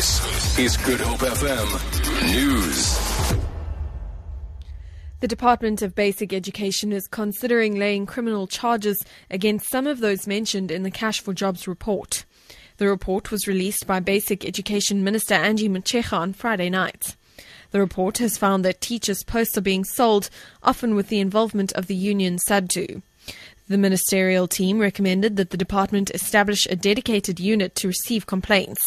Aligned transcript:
This 0.00 0.58
is 0.58 0.76
Good 0.78 0.98
Hope 0.98 1.18
FM 1.18 2.32
News. 2.32 3.36
The 5.20 5.28
Department 5.28 5.82
of 5.82 5.94
Basic 5.94 6.32
Education 6.32 6.90
is 6.90 7.06
considering 7.06 7.78
laying 7.78 8.06
criminal 8.06 8.46
charges 8.46 9.04
against 9.30 9.68
some 9.68 9.86
of 9.86 10.00
those 10.00 10.26
mentioned 10.26 10.70
in 10.70 10.84
the 10.84 10.90
Cash 10.90 11.20
for 11.20 11.34
Jobs 11.34 11.68
report. 11.68 12.24
The 12.78 12.88
report 12.88 13.30
was 13.30 13.46
released 13.46 13.86
by 13.86 14.00
Basic 14.00 14.46
Education 14.46 15.04
Minister 15.04 15.34
Angie 15.34 15.68
Motshekga 15.68 16.14
on 16.14 16.32
Friday 16.32 16.70
night. 16.70 17.14
The 17.70 17.80
report 17.80 18.16
has 18.18 18.38
found 18.38 18.64
that 18.64 18.80
teachers' 18.80 19.22
posts 19.22 19.58
are 19.58 19.60
being 19.60 19.84
sold, 19.84 20.30
often 20.62 20.94
with 20.94 21.08
the 21.08 21.20
involvement 21.20 21.72
of 21.72 21.88
the 21.88 21.94
union 21.94 22.38
SADTU. 22.38 23.02
The 23.68 23.76
ministerial 23.76 24.48
team 24.48 24.78
recommended 24.78 25.36
that 25.36 25.50
the 25.50 25.58
department 25.58 26.10
establish 26.14 26.64
a 26.70 26.74
dedicated 26.74 27.38
unit 27.38 27.74
to 27.74 27.88
receive 27.88 28.24
complaints. 28.24 28.80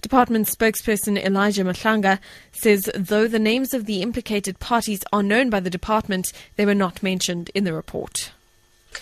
Department 0.00 0.46
spokesperson 0.46 1.22
Elijah 1.22 1.64
Mhlanga 1.64 2.18
says 2.52 2.90
though 2.94 3.28
the 3.28 3.38
names 3.38 3.74
of 3.74 3.86
the 3.86 4.02
implicated 4.02 4.58
parties 4.58 5.04
are 5.12 5.22
known 5.22 5.50
by 5.50 5.60
the 5.60 5.70
department, 5.70 6.32
they 6.56 6.64
were 6.64 6.74
not 6.74 7.02
mentioned 7.02 7.50
in 7.54 7.64
the 7.64 7.72
report. 7.72 8.32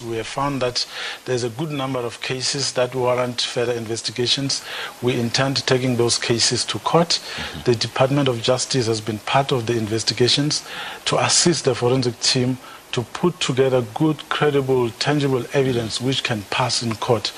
We 0.06 0.16
have 0.18 0.26
found 0.26 0.60
that 0.62 0.86
there's 1.24 1.44
a 1.44 1.48
good 1.48 1.70
number 1.70 1.98
of 2.00 2.20
cases 2.20 2.72
that 2.72 2.94
warrant 2.94 3.40
further 3.40 3.72
investigations. 3.72 4.62
We 5.00 5.18
intend 5.18 5.66
taking 5.66 5.96
those 5.96 6.18
cases 6.18 6.64
to 6.66 6.78
court. 6.80 7.08
Mm-hmm. 7.08 7.60
The 7.64 7.74
Department 7.74 8.28
of 8.28 8.42
Justice 8.42 8.86
has 8.86 9.00
been 9.00 9.18
part 9.20 9.50
of 9.50 9.66
the 9.66 9.76
investigations 9.76 10.62
to 11.06 11.18
assist 11.18 11.64
the 11.64 11.74
forensic 11.74 12.20
team 12.20 12.58
to 12.92 13.02
put 13.02 13.40
together 13.40 13.82
good, 13.94 14.28
credible, 14.28 14.90
tangible 14.90 15.44
evidence 15.52 16.00
which 16.00 16.22
can 16.22 16.42
pass 16.50 16.82
in 16.82 16.94
court. 16.96 17.32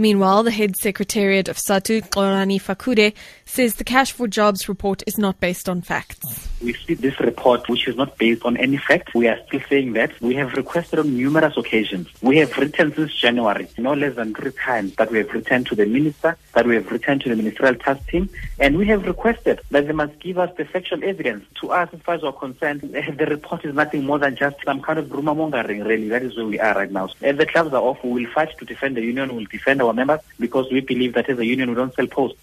Meanwhile, 0.00 0.44
the 0.44 0.52
head 0.52 0.76
secretariat 0.76 1.48
of 1.48 1.56
SADTU, 1.56 2.10
Xolani 2.10 2.62
Fakude, 2.62 3.14
says 3.44 3.74
the 3.74 3.82
Cash 3.82 4.12
for 4.12 4.28
Jobs 4.28 4.68
report 4.68 5.02
is 5.08 5.18
not 5.18 5.40
based 5.40 5.68
on 5.68 5.82
facts. 5.82 6.48
We 6.62 6.72
see 6.74 6.94
this 6.94 7.18
report, 7.18 7.68
which 7.68 7.88
is 7.88 7.96
not 7.96 8.16
based 8.16 8.44
on 8.44 8.56
any 8.58 8.76
facts. 8.76 9.12
We 9.12 9.26
are 9.26 9.40
still 9.48 9.60
saying 9.68 9.94
that. 9.94 10.12
We 10.20 10.36
have 10.36 10.52
requested 10.52 11.00
on 11.00 11.16
numerous 11.16 11.56
occasions. 11.56 12.06
We 12.22 12.36
have 12.38 12.56
written 12.56 12.94
since 12.94 13.12
January, 13.12 13.68
no 13.76 13.94
less 13.94 14.14
than 14.14 14.34
three 14.34 14.52
times, 14.52 14.94
that 14.96 15.10
we 15.10 15.18
have 15.18 15.32
written 15.32 15.64
to 15.64 15.74
the 15.74 15.86
minister, 15.86 16.36
that 16.52 16.64
we 16.64 16.76
have 16.76 16.88
written 16.92 17.18
to 17.18 17.28
the 17.30 17.36
ministerial 17.36 17.74
task 17.74 18.06
team, 18.08 18.28
and 18.60 18.78
we 18.78 18.86
have 18.86 19.04
requested 19.04 19.60
that 19.72 19.88
they 19.88 19.92
must 19.92 20.16
give 20.20 20.38
us 20.38 20.56
the 20.56 20.64
factual 20.64 21.02
evidence. 21.02 21.44
To 21.60 21.72
us, 21.72 21.88
as 21.92 22.00
far 22.02 22.14
as 22.14 22.22
we're 22.22 22.30
concerned, 22.32 22.82
the 22.82 23.26
report 23.26 23.64
is 23.64 23.74
nothing 23.74 24.04
more 24.04 24.20
than 24.20 24.36
just 24.36 24.58
some 24.64 24.80
kind 24.80 25.00
of 25.00 25.10
rumor 25.10 25.34
mongering, 25.34 25.82
really. 25.82 26.08
That 26.08 26.22
is 26.22 26.36
where 26.36 26.46
we 26.46 26.60
are 26.60 26.76
right 26.76 26.92
now. 26.92 27.08
If 27.20 27.36
the 27.36 27.46
clubs 27.46 27.72
are 27.72 27.82
off, 27.82 28.04
we 28.04 28.24
will 28.24 28.32
fight 28.32 28.56
to 28.58 28.64
defend 28.64 28.96
the 28.96 29.02
union, 29.02 29.30
we 29.30 29.38
will 29.38 29.46
defend 29.46 29.82
our 29.82 29.87
our 29.88 29.94
members 29.94 30.20
because 30.38 30.70
we 30.70 30.80
believe 30.80 31.14
that 31.14 31.28
as 31.28 31.38
a 31.38 31.44
union 31.44 31.70
we 31.70 31.74
don't 31.74 31.94
sell 31.94 32.06
posts. 32.06 32.38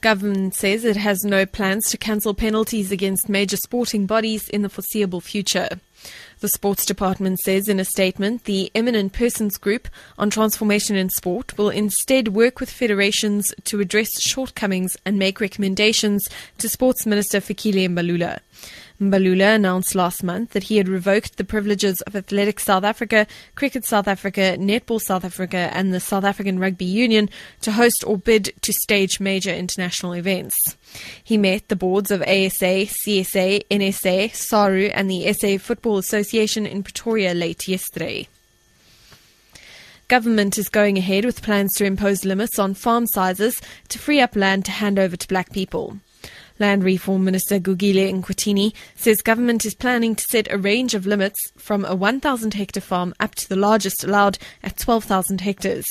Government 0.00 0.54
says 0.54 0.84
it 0.84 0.96
has 0.96 1.24
no 1.24 1.44
plans 1.44 1.90
to 1.90 1.98
cancel 1.98 2.32
penalties 2.32 2.90
against 2.90 3.28
major 3.28 3.58
sporting 3.58 4.06
bodies 4.06 4.48
in 4.48 4.62
the 4.62 4.70
foreseeable 4.70 5.20
future. 5.20 5.68
The 6.40 6.48
Sports 6.48 6.86
Department 6.86 7.38
says 7.40 7.68
in 7.68 7.78
a 7.78 7.84
statement 7.84 8.44
the 8.44 8.70
Eminent 8.74 9.12
Persons 9.12 9.58
Group 9.58 9.88
on 10.18 10.30
Transformation 10.30 10.96
in 10.96 11.10
Sport 11.10 11.58
will 11.58 11.68
instead 11.68 12.28
work 12.28 12.60
with 12.60 12.70
federations 12.70 13.52
to 13.64 13.80
address 13.80 14.08
shortcomings 14.22 14.96
and 15.04 15.18
make 15.18 15.40
recommendations 15.40 16.28
to 16.58 16.68
Sports 16.68 17.04
Minister 17.04 17.40
Fikile 17.40 17.88
Mbalula. 17.88 18.40
Mbalula 19.00 19.54
announced 19.54 19.94
last 19.94 20.22
month 20.22 20.50
that 20.50 20.64
he 20.64 20.76
had 20.76 20.86
revoked 20.86 21.38
the 21.38 21.44
privileges 21.44 22.02
of 22.02 22.14
Athletics 22.14 22.64
South 22.64 22.84
Africa, 22.84 23.26
Cricket 23.54 23.86
South 23.86 24.06
Africa, 24.06 24.56
Netball 24.58 25.00
South 25.00 25.24
Africa, 25.24 25.70
and 25.72 25.94
the 25.94 26.00
South 26.00 26.22
African 26.22 26.58
Rugby 26.58 26.84
Union 26.84 27.30
to 27.62 27.72
host 27.72 28.04
or 28.06 28.18
bid 28.18 28.52
to 28.60 28.74
stage 28.74 29.18
major 29.18 29.54
international 29.54 30.12
events. 30.12 30.54
He 31.24 31.38
met 31.38 31.68
the 31.68 31.76
boards 31.76 32.10
of 32.10 32.20
ASA, 32.20 32.88
CSA, 32.92 33.66
NSA, 33.70 34.34
SARU, 34.34 34.90
and 34.92 35.10
the 35.10 35.32
SA 35.32 35.56
Football 35.56 35.89
Association 35.98 36.66
in 36.66 36.82
Pretoria 36.82 37.34
late 37.34 37.68
yesterday. 37.68 38.28
Government 40.08 40.58
is 40.58 40.68
going 40.68 40.98
ahead 40.98 41.24
with 41.24 41.42
plans 41.42 41.72
to 41.74 41.84
impose 41.84 42.24
limits 42.24 42.58
on 42.58 42.74
farm 42.74 43.06
sizes 43.06 43.60
to 43.88 43.98
free 43.98 44.20
up 44.20 44.34
land 44.34 44.64
to 44.64 44.72
hand 44.72 44.98
over 44.98 45.16
to 45.16 45.28
black 45.28 45.52
people. 45.52 45.98
Land 46.58 46.84
Reform 46.84 47.24
Minister 47.24 47.58
Gugile 47.58 48.12
Nkwinti 48.12 48.74
says 48.94 49.22
government 49.22 49.64
is 49.64 49.74
planning 49.74 50.14
to 50.14 50.24
set 50.28 50.50
a 50.50 50.58
range 50.58 50.94
of 50.94 51.06
limits 51.06 51.38
from 51.56 51.86
a 51.86 51.94
1,000 51.94 52.52
hectare 52.52 52.82
farm 52.82 53.14
up 53.18 53.34
to 53.36 53.48
the 53.48 53.56
largest 53.56 54.04
allowed 54.04 54.36
at 54.62 54.76
12,000 54.76 55.40
hectares. 55.40 55.86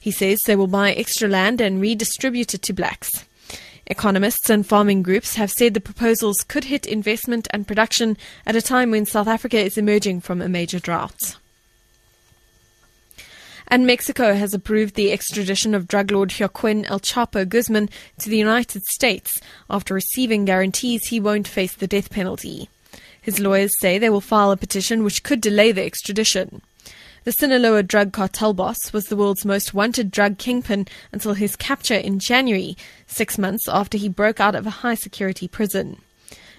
He 0.00 0.10
says 0.10 0.40
they 0.46 0.56
will 0.56 0.66
buy 0.66 0.92
extra 0.92 1.28
land 1.28 1.60
and 1.60 1.80
redistribute 1.80 2.54
it 2.54 2.62
to 2.62 2.72
blacks. 2.72 3.26
Economists 3.90 4.50
and 4.50 4.66
farming 4.66 5.02
groups 5.02 5.36
have 5.36 5.50
said 5.50 5.72
the 5.72 5.80
proposals 5.80 6.44
could 6.44 6.64
hit 6.64 6.86
investment 6.86 7.48
and 7.50 7.66
production 7.66 8.18
at 8.46 8.54
a 8.54 8.62
time 8.62 8.90
when 8.90 9.06
South 9.06 9.26
Africa 9.26 9.58
is 9.58 9.78
emerging 9.78 10.20
from 10.20 10.42
a 10.42 10.48
major 10.48 10.78
drought. 10.78 11.36
And 13.66 13.86
Mexico 13.86 14.34
has 14.34 14.52
approved 14.52 14.94
the 14.94 15.10
extradition 15.10 15.74
of 15.74 15.88
drug 15.88 16.10
lord 16.10 16.32
Joaquin 16.38 16.84
El 16.84 17.00
Chapo 17.00 17.48
Guzman 17.48 17.88
to 18.18 18.28
the 18.28 18.38
United 18.38 18.82
States 18.84 19.40
after 19.70 19.94
receiving 19.94 20.44
guarantees 20.44 21.06
he 21.06 21.18
won't 21.18 21.48
face 21.48 21.74
the 21.74 21.86
death 21.86 22.10
penalty. 22.10 22.68
His 23.20 23.40
lawyers 23.40 23.78
say 23.78 23.98
they 23.98 24.10
will 24.10 24.20
file 24.20 24.50
a 24.50 24.56
petition 24.56 25.02
which 25.02 25.22
could 25.22 25.40
delay 25.40 25.72
the 25.72 25.84
extradition. 25.84 26.62
The 27.28 27.32
Sinaloa 27.32 27.82
drug 27.82 28.14
cartel 28.14 28.54
boss 28.54 28.90
was 28.90 29.08
the 29.08 29.16
world's 29.16 29.44
most 29.44 29.74
wanted 29.74 30.10
drug 30.10 30.38
kingpin 30.38 30.86
until 31.12 31.34
his 31.34 31.56
capture 31.56 31.92
in 31.92 32.20
January, 32.20 32.74
six 33.06 33.36
months 33.36 33.68
after 33.68 33.98
he 33.98 34.08
broke 34.08 34.40
out 34.40 34.54
of 34.54 34.66
a 34.66 34.70
high 34.80 34.94
security 34.94 35.46
prison. 35.46 36.00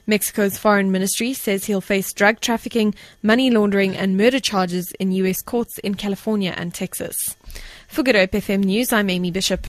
Mexico's 0.05 0.59
foreign 0.59 0.91
ministry 0.91 1.33
says 1.33 1.65
he'll 1.65 1.81
face 1.81 2.13
drug 2.13 2.39
trafficking, 2.39 2.93
money 3.23 3.49
laundering, 3.49 3.97
and 3.97 4.15
murder 4.15 4.39
charges 4.39 4.91
in 4.99 5.11
U.S. 5.13 5.41
courts 5.41 5.79
in 5.79 5.95
California 5.95 6.53
and 6.55 6.71
Texas. 6.71 7.35
For 7.87 8.03
Good 8.03 8.13
Hope 8.13 8.33
FM 8.33 8.65
News, 8.65 8.93
I'm 8.93 9.09
Amy 9.09 9.31
Bishop. 9.31 9.65